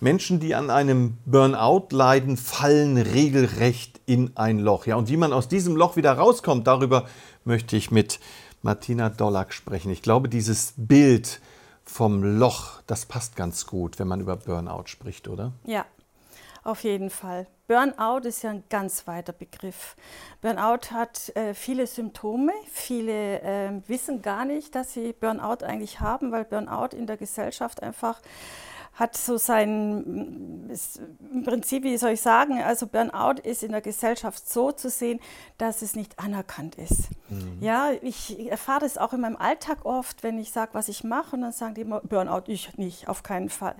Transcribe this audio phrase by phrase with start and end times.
[0.00, 4.86] Menschen, die an einem Burnout leiden, fallen regelrecht in ein Loch.
[4.86, 7.06] Ja, und wie man aus diesem Loch wieder rauskommt, darüber
[7.44, 8.18] möchte ich mit
[8.62, 9.90] Martina Dollack sprechen.
[9.90, 11.40] Ich glaube, dieses Bild
[11.84, 15.52] vom Loch, das passt ganz gut, wenn man über Burnout spricht, oder?
[15.64, 15.84] Ja,
[16.62, 17.46] auf jeden Fall.
[17.66, 19.96] Burnout ist ja ein ganz weiter Begriff.
[20.40, 22.52] Burnout hat äh, viele Symptome.
[22.70, 27.82] Viele äh, wissen gar nicht, dass sie Burnout eigentlich haben, weil Burnout in der Gesellschaft
[27.82, 28.20] einfach
[28.92, 31.00] hat so sein, ist,
[31.32, 35.20] im Prinzip, wie soll ich sagen, also Burnout ist in der Gesellschaft so zu sehen,
[35.58, 37.08] dass es nicht anerkannt ist.
[37.28, 37.58] Mhm.
[37.60, 41.36] Ja, ich erfahre das auch in meinem Alltag oft, wenn ich sage, was ich mache
[41.36, 43.76] und dann sagen die immer, Burnout, ich nicht, auf keinen Fall.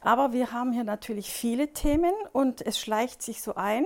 [0.00, 3.84] Aber wir haben hier natürlich viele Themen und es schleicht sich so ein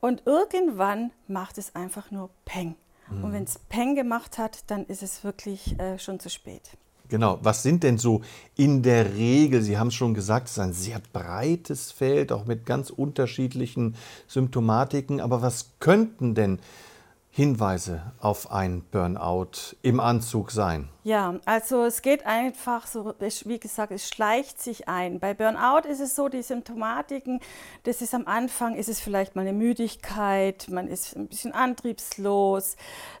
[0.00, 2.76] und irgendwann macht es einfach nur Peng.
[3.10, 3.24] Mhm.
[3.24, 6.76] Und wenn es Peng gemacht hat, dann ist es wirklich äh, schon zu spät.
[7.08, 8.22] Genau, was sind denn so
[8.56, 12.46] in der Regel, Sie haben es schon gesagt, es ist ein sehr breites Feld, auch
[12.46, 16.58] mit ganz unterschiedlichen Symptomatiken, aber was könnten denn
[17.36, 20.88] Hinweise auf ein Burnout im Anzug sein?
[21.04, 25.20] Ja, also es geht einfach so, wie gesagt, es schleicht sich ein.
[25.20, 27.40] Bei Burnout ist es so, die Symptomatiken,
[27.82, 32.76] das ist am Anfang, ist es vielleicht mal eine Müdigkeit, man ist ein bisschen antriebslos.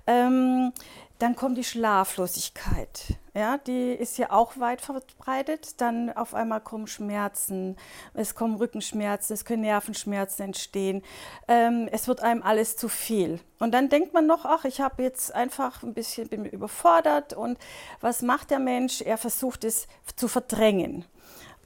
[0.06, 0.72] Ähm,
[1.18, 3.18] dann kommt die Schlaflosigkeit.
[3.36, 5.78] Ja, die ist ja auch weit verbreitet.
[5.82, 7.76] Dann auf einmal kommen Schmerzen,
[8.14, 11.02] es kommen Rückenschmerzen, es können Nervenschmerzen entstehen.
[11.46, 13.38] Ähm, es wird einem alles zu viel.
[13.58, 17.34] Und dann denkt man noch, ach, ich habe jetzt einfach ein bisschen bin überfordert.
[17.34, 17.58] Und
[18.00, 19.02] was macht der Mensch?
[19.02, 21.04] Er versucht es zu verdrängen.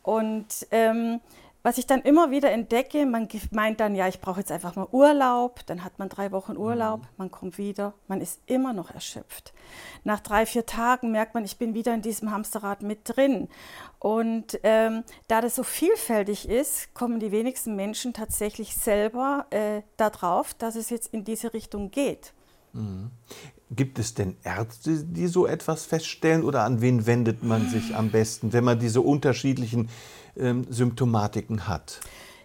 [0.02, 1.20] Und ähm,
[1.62, 4.88] was ich dann immer wieder entdecke, man meint dann, ja, ich brauche jetzt einfach mal
[4.92, 7.06] Urlaub, dann hat man drei Wochen Urlaub, mhm.
[7.18, 9.52] man kommt wieder, man ist immer noch erschöpft.
[10.04, 13.48] Nach drei, vier Tagen merkt man, ich bin wieder in diesem Hamsterrad mit drin.
[13.98, 20.54] Und ähm, da das so vielfältig ist, kommen die wenigsten Menschen tatsächlich selber äh, darauf,
[20.54, 22.32] dass es jetzt in diese Richtung geht.
[23.70, 28.10] Gibt es denn Ärzte, die so etwas feststellen oder an wen wendet man sich am
[28.10, 29.88] besten, wenn man diese unterschiedlichen
[30.36, 32.00] ähm, Symptomatiken hat?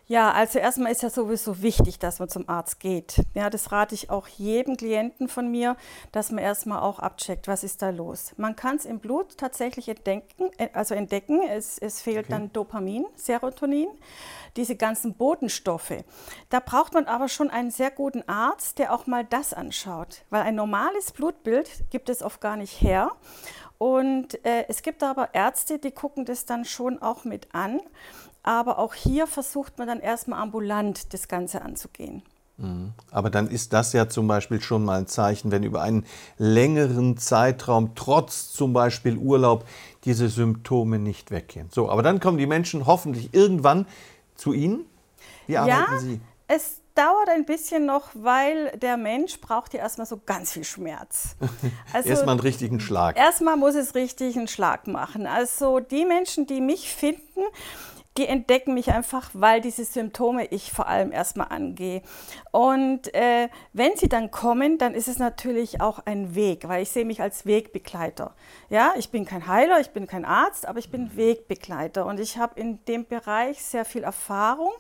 [0.08, 3.24] Ja, also erstmal ist ja sowieso wichtig, dass man zum Arzt geht.
[3.34, 5.76] Ja, das rate ich auch jedem Klienten von mir,
[6.12, 8.34] dass man erstmal auch abcheckt, was ist da los.
[8.38, 11.42] Man kann es im Blut tatsächlich entdecken, äh, also entdecken.
[11.42, 12.28] Es, es fehlt okay.
[12.30, 13.88] dann Dopamin, Serotonin,
[14.56, 16.04] diese ganzen Botenstoffe.
[16.50, 20.44] Da braucht man aber schon einen sehr guten Arzt, der auch mal das anschaut, weil
[20.44, 23.12] ein normales Blutbild gibt es oft gar nicht her.
[23.78, 27.82] Und äh, es gibt aber Ärzte, die gucken das dann schon auch mit an.
[28.46, 32.22] Aber auch hier versucht man dann erstmal ambulant das Ganze anzugehen.
[32.58, 32.94] Mhm.
[33.10, 36.06] Aber dann ist das ja zum Beispiel schon mal ein Zeichen, wenn über einen
[36.38, 39.66] längeren Zeitraum trotz zum Beispiel Urlaub
[40.04, 41.70] diese Symptome nicht weggehen.
[41.72, 43.88] So, aber dann kommen die Menschen hoffentlich irgendwann
[44.36, 44.86] zu Ihnen.
[45.48, 46.22] Wie arbeiten ja, Sie?
[46.48, 51.36] Es dauert ein bisschen noch, weil der Mensch braucht ja erstmal so ganz viel Schmerz.
[51.92, 53.18] Also erstmal einen richtigen Schlag.
[53.18, 55.26] Erstmal muss es richtig einen Schlag machen.
[55.26, 57.42] Also die Menschen, die mich finden,
[58.18, 62.02] die entdecken mich einfach, weil diese Symptome ich vor allem erstmal angehe.
[62.52, 66.92] Und äh, wenn sie dann kommen, dann ist es natürlich auch ein Weg, weil ich
[66.92, 68.34] sehe mich als Wegbegleiter.
[68.70, 72.38] Ja, ich bin kein Heiler, ich bin kein Arzt, aber ich bin Wegbegleiter und ich
[72.38, 74.72] habe in dem Bereich sehr viel Erfahrung.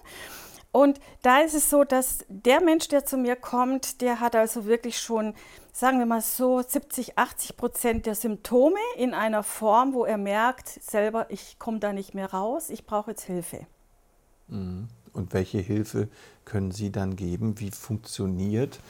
[0.75, 4.66] Und da ist es so, dass der Mensch, der zu mir kommt, der hat also
[4.66, 5.34] wirklich schon,
[5.72, 10.68] sagen wir mal so, 70, 80 Prozent der Symptome in einer Form, wo er merkt,
[10.68, 13.66] selber, ich komme da nicht mehr raus, ich brauche jetzt Hilfe.
[14.50, 14.90] Mhm.
[15.13, 16.09] Und welche Hilfe
[16.44, 17.57] können Sie dann geben?
[17.62, 18.81] Wie funktioniert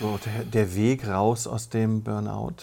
[0.00, 2.56] so der, der Weg raus aus dem Burnout?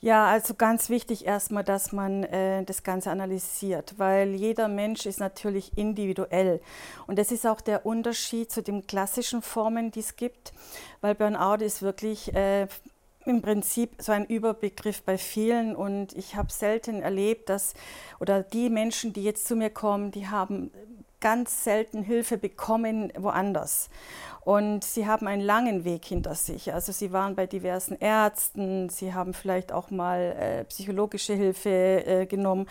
[0.00, 5.18] Ja, also ganz wichtig erstmal, dass man äh, das Ganze analysiert, weil jeder Mensch ist
[5.18, 6.60] natürlich individuell.
[7.08, 10.52] Und das ist auch der Unterschied zu den klassischen Formen, die es gibt,
[11.00, 12.68] weil Burnout ist wirklich äh,
[13.24, 17.74] im Prinzip so ein Überbegriff bei vielen und ich habe selten erlebt, dass,
[18.20, 20.70] oder die Menschen, die jetzt zu mir kommen, die haben
[21.20, 23.90] ganz selten Hilfe bekommen woanders.
[24.40, 26.72] Und sie haben einen langen Weg hinter sich.
[26.72, 32.26] Also sie waren bei diversen Ärzten, sie haben vielleicht auch mal äh, psychologische Hilfe äh,
[32.26, 32.66] genommen.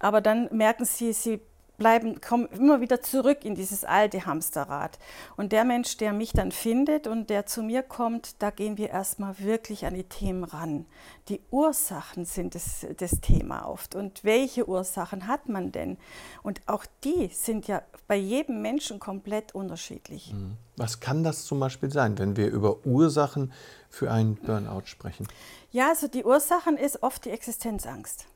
[0.00, 1.40] Aber dann merken sie, sie
[1.76, 4.98] bleiben, kommen immer wieder zurück in dieses alte Hamsterrad.
[5.36, 8.90] Und der Mensch, der mich dann findet und der zu mir kommt, da gehen wir
[8.90, 10.86] erstmal wirklich an die Themen ran.
[11.28, 13.94] Die Ursachen sind das, das Thema oft.
[13.94, 15.96] Und welche Ursachen hat man denn?
[16.42, 20.32] Und auch die sind ja bei jedem Menschen komplett unterschiedlich.
[20.32, 20.56] Mhm.
[20.76, 23.52] Was kann das zum Beispiel sein, wenn wir über Ursachen
[23.88, 25.28] für einen Burnout sprechen?
[25.70, 28.26] Ja, also die Ursachen ist oft die Existenzangst.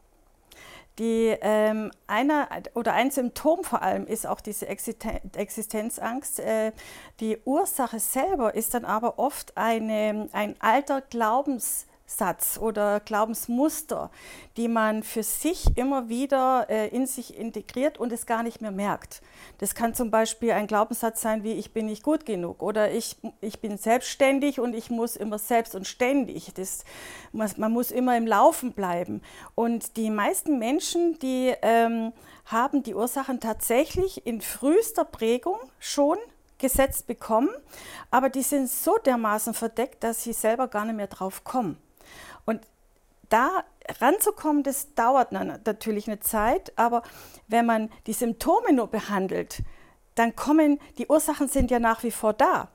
[0.99, 6.41] Die, ähm, einer, oder ein Symptom vor allem ist auch diese Existenzangst.
[6.41, 6.73] Äh,
[7.21, 11.03] die Ursache selber ist dann aber oft eine, ein alter
[12.09, 12.39] Glaubenssatz.
[12.39, 14.11] Satz oder Glaubensmuster,
[14.57, 18.71] die man für sich immer wieder äh, in sich integriert und es gar nicht mehr
[18.71, 19.21] merkt.
[19.59, 23.17] Das kann zum Beispiel ein Glaubenssatz sein wie ich bin nicht gut genug oder ich,
[23.41, 26.53] ich bin selbstständig und ich muss immer selbst und ständig.
[26.55, 26.85] Das,
[27.33, 29.23] man muss immer im Laufen bleiben.
[29.55, 32.13] Und die meisten Menschen, die ähm,
[32.47, 36.19] haben die Ursachen tatsächlich in frühester Prägung schon
[36.59, 37.51] gesetzt bekommen,
[38.11, 41.79] aber die sind so dermaßen verdeckt, dass sie selber gar nicht mehr drauf kommen.
[43.29, 43.65] Da
[44.01, 47.03] ranzukommen, das dauert natürlich eine Zeit, aber
[47.47, 49.63] wenn man die Symptome nur behandelt,
[50.15, 52.69] dann kommen, die Ursachen sind ja nach wie vor da.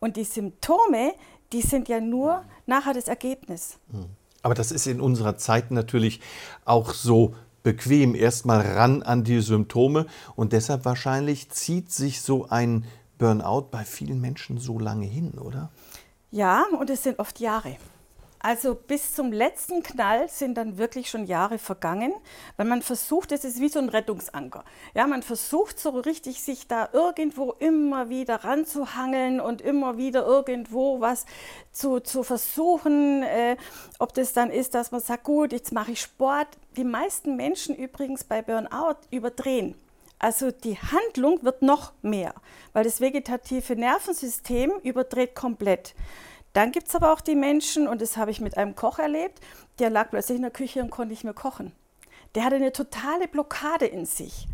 [0.00, 1.12] Und die Symptome,
[1.52, 3.78] die sind ja nur nachher das Ergebnis.
[3.90, 4.06] Hm.
[4.42, 6.20] Aber das ist in unserer Zeit natürlich
[6.64, 10.06] auch so bequem, erstmal ran an die Symptome.
[10.36, 12.84] Und deshalb wahrscheinlich zieht sich so ein
[13.18, 15.70] Burnout bei vielen Menschen so lange hin, oder?
[16.30, 17.76] Ja, und es sind oft Jahre.
[18.46, 22.14] Also bis zum letzten Knall sind dann wirklich schon Jahre vergangen,
[22.56, 24.64] weil man versucht, es ist wie so ein Rettungsanker.
[24.94, 31.00] Ja, man versucht so richtig sich da irgendwo immer wieder ranzuhangeln und immer wieder irgendwo
[31.00, 31.26] was
[31.72, 33.56] zu, zu versuchen, äh,
[33.98, 36.46] ob das dann ist, dass man sagt, gut, jetzt mache ich Sport.
[36.76, 39.74] Die meisten Menschen übrigens bei Burnout überdrehen.
[40.20, 42.32] Also die Handlung wird noch mehr,
[42.72, 45.96] weil das vegetative Nervensystem überdreht komplett.
[46.56, 49.40] Dann gibt es aber auch die Menschen, und das habe ich mit einem Koch erlebt,
[49.78, 51.72] der lag plötzlich in der Küche und konnte nicht mehr kochen.
[52.34, 54.48] Der hatte eine totale Blockade in sich.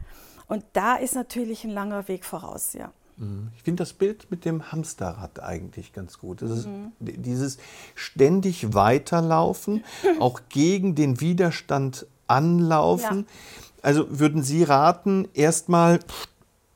[0.49, 2.91] Und da ist natürlich ein langer Weg voraus, ja.
[3.19, 3.53] Mhm.
[3.57, 6.43] Ich finde das Bild mit dem Hamsterrad eigentlich ganz gut.
[6.43, 6.91] Mhm.
[6.99, 7.59] dieses
[7.95, 9.85] ständig weiterlaufen,
[10.19, 13.27] auch gegen den Widerstand anlaufen.
[13.29, 13.63] Ja.
[13.83, 16.01] Also würden Sie raten, erstmal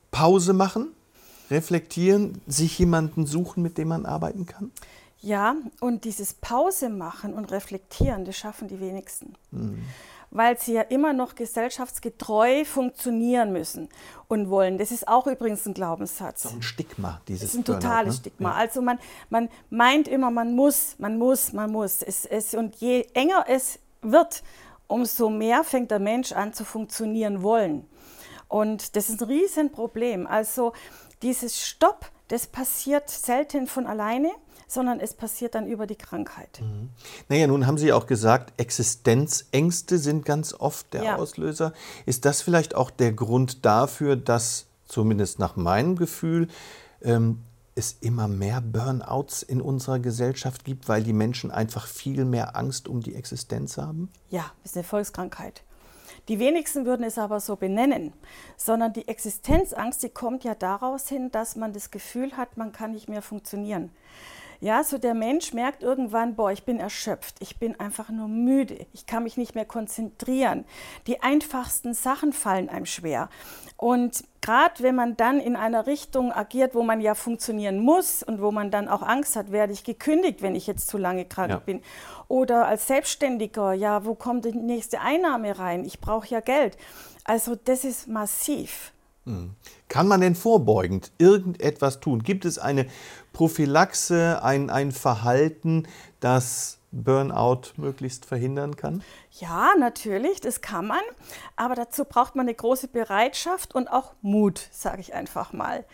[0.09, 0.93] Pause machen,
[1.51, 4.71] reflektieren, sich jemanden suchen, mit dem man arbeiten kann?
[5.19, 9.33] Ja, und dieses Pause machen und reflektieren, das schaffen die wenigsten.
[9.51, 9.83] Mhm.
[10.29, 13.87] Weil sie ja immer noch gesellschaftsgetreu funktionieren müssen
[14.27, 14.77] und wollen.
[14.77, 16.43] Das ist auch übrigens ein Glaubenssatz.
[16.43, 18.19] So ein Stigma, dieses Das ist ein totales ne?
[18.19, 18.49] Stigma.
[18.49, 18.55] Ja.
[18.55, 18.99] Also man,
[19.29, 22.01] man meint immer, man muss, man muss, man muss.
[22.01, 24.43] Es, es, und je enger es wird,
[24.87, 27.87] umso mehr fängt der Mensch an zu funktionieren wollen.
[28.49, 30.27] Und das ist ein Riesenproblem.
[30.27, 30.73] Also
[31.21, 34.31] dieses Stopp, das passiert selten von alleine
[34.67, 36.59] sondern es passiert dann über die Krankheit.
[36.61, 36.89] Mhm.
[37.29, 41.15] Naja, nun haben Sie auch gesagt, Existenzängste sind ganz oft der ja.
[41.15, 41.73] Auslöser.
[42.05, 46.47] Ist das vielleicht auch der Grund dafür, dass zumindest nach meinem Gefühl
[47.01, 47.41] ähm,
[47.75, 52.87] es immer mehr Burnouts in unserer Gesellschaft gibt, weil die Menschen einfach viel mehr Angst
[52.87, 54.09] um die Existenz haben?
[54.29, 55.63] Ja, das ist eine Volkskrankheit.
[56.27, 58.11] Die wenigsten würden es aber so benennen,
[58.57, 62.91] sondern die Existenzangst, die kommt ja daraus hin, dass man das Gefühl hat, man kann
[62.91, 63.91] nicht mehr funktionieren.
[64.59, 68.85] Ja, so der Mensch merkt irgendwann, boah, ich bin erschöpft, ich bin einfach nur müde,
[68.93, 70.65] ich kann mich nicht mehr konzentrieren.
[71.05, 73.29] Die einfachsten Sachen fallen einem schwer.
[73.77, 78.41] Und gerade wenn man dann in einer Richtung agiert, wo man ja funktionieren muss und
[78.41, 81.51] wo man dann auch Angst hat, werde ich gekündigt, wenn ich jetzt zu lange krank
[81.51, 81.59] ja.
[81.59, 81.81] bin.
[82.27, 85.85] Oder als Selbstständiger, ja, wo kommt die nächste Einnahme rein?
[85.85, 86.77] Ich brauche ja Geld.
[87.23, 88.93] Also das ist massiv.
[89.87, 92.23] Kann man denn vorbeugend irgendetwas tun?
[92.23, 92.87] Gibt es eine
[93.33, 95.87] Prophylaxe, ein, ein Verhalten,
[96.19, 99.03] das Burnout möglichst verhindern kann?
[99.31, 101.01] Ja, natürlich, das kann man.
[101.55, 105.85] Aber dazu braucht man eine große Bereitschaft und auch Mut, sage ich einfach mal.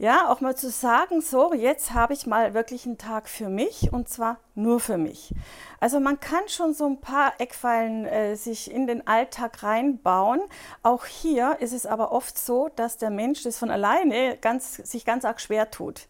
[0.00, 3.92] Ja, auch mal zu sagen, so, jetzt habe ich mal wirklich einen Tag für mich
[3.92, 5.34] und zwar nur für mich.
[5.78, 10.40] Also man kann schon so ein paar Eckpfeilen äh, sich in den Alltag reinbauen.
[10.82, 15.04] Auch hier ist es aber oft so, dass der Mensch das von alleine ganz, sich
[15.04, 16.08] ganz arg schwer tut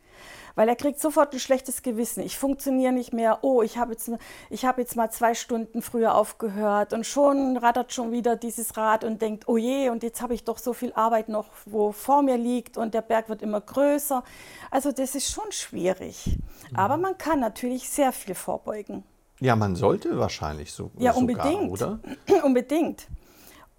[0.54, 2.22] weil er kriegt sofort ein schlechtes Gewissen.
[2.22, 3.38] Ich funktioniere nicht mehr.
[3.42, 4.10] Oh, ich habe jetzt,
[4.52, 9.22] hab jetzt mal zwei Stunden früher aufgehört und schon rattert schon wieder dieses Rad und
[9.22, 12.36] denkt, oh je, und jetzt habe ich doch so viel Arbeit noch, wo vor mir
[12.36, 14.22] liegt und der Berg wird immer größer.
[14.70, 16.38] Also das ist schon schwierig.
[16.70, 16.76] Mhm.
[16.76, 19.04] Aber man kann natürlich sehr viel vorbeugen.
[19.40, 20.90] Ja, man sollte wahrscheinlich so.
[20.98, 21.78] Ja, unbedingt.
[21.78, 21.98] Sogar,
[22.28, 22.44] oder?
[22.44, 23.08] unbedingt.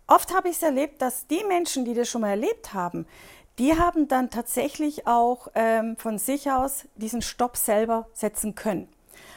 [0.07, 3.05] oft habe ich es erlebt, dass die Menschen, die das schon mal erlebt haben,
[3.59, 8.87] die haben dann tatsächlich auch ähm, von sich aus diesen Stopp selber setzen können.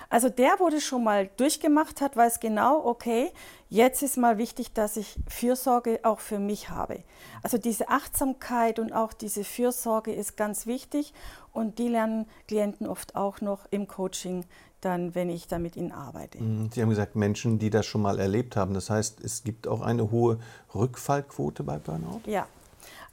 [0.09, 3.33] Also der, wo das schon mal durchgemacht hat, weiß genau, okay,
[3.69, 7.03] jetzt ist mal wichtig, dass ich Fürsorge auch für mich habe.
[7.43, 11.13] Also diese Achtsamkeit und auch diese Fürsorge ist ganz wichtig
[11.53, 14.45] und die lernen Klienten oft auch noch im Coaching
[14.81, 16.41] dann, wenn ich da mit ihnen arbeite.
[16.41, 16.71] Mhm.
[16.73, 18.75] Sie haben gesagt, Menschen, die das schon mal erlebt haben.
[18.75, 20.39] Das heißt, es gibt auch eine hohe
[20.75, 22.21] Rückfallquote bei Burnout?
[22.27, 22.47] Ja,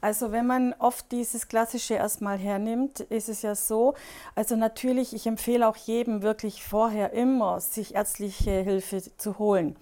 [0.02, 3.94] also wenn man oft dieses Klassische erstmal hernimmt, ist es ja so,
[4.34, 9.76] also natürlich, ich empfehle auch jedem wirklich vorher immer, sich ärztliche Hilfe zu holen.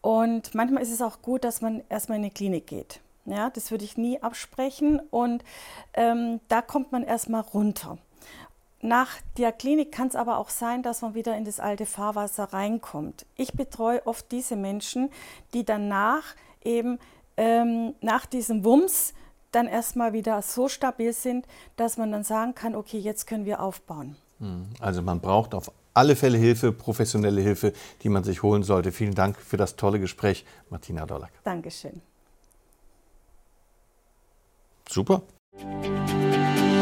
[0.00, 3.00] Und manchmal ist es auch gut, dass man erstmal in eine Klinik geht.
[3.26, 5.44] Ja, das würde ich nie absprechen und
[5.94, 7.96] ähm, da kommt man erstmal runter.
[8.82, 9.08] Nach
[9.38, 13.24] der Klinik kann es aber auch sein, dass man wieder in das alte Fahrwasser reinkommt.
[13.36, 15.10] Ich betreue oft diese Menschen,
[15.54, 16.34] die danach
[16.64, 16.98] eben
[17.36, 19.14] ähm, nach diesem Wumms
[19.54, 21.46] dann erstmal wieder so stabil sind,
[21.76, 24.16] dass man dann sagen kann, okay, jetzt können wir aufbauen.
[24.40, 24.66] Hm.
[24.80, 28.90] Also man braucht auf alle Fälle Hilfe, professionelle Hilfe, die man sich holen sollte.
[28.92, 31.30] Vielen Dank für das tolle Gespräch, Martina Dollack.
[31.44, 32.02] Dankeschön.
[34.88, 35.22] Super.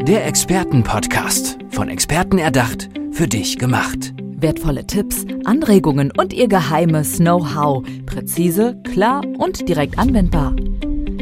[0.03, 1.59] Der Expertenpodcast.
[1.71, 4.15] Von Experten erdacht, für dich gemacht.
[4.19, 7.85] Wertvolle Tipps, Anregungen und ihr geheimes Know-how.
[8.07, 10.57] Präzise, klar und direkt anwendbar.